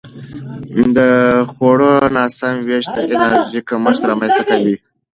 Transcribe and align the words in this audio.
د 0.97 0.99
خوړو 1.51 1.91
ناسم 2.15 2.55
وېش 2.67 2.85
د 2.95 2.97
انرژي 3.13 3.59
کمښت 3.69 4.01
رامنځته 4.09 4.43
کوي. 4.51 4.75